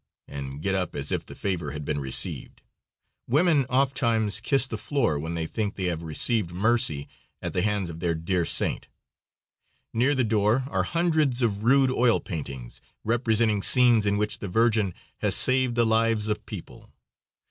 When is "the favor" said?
1.27-1.69